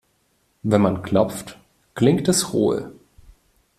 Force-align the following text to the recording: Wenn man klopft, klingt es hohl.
Wenn 0.63 0.81
man 0.81 1.03
klopft, 1.03 1.59
klingt 1.93 2.27
es 2.27 2.53
hohl. 2.53 2.91